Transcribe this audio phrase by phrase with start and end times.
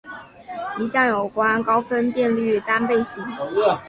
[0.79, 3.23] 一项有关高分辨率单倍型。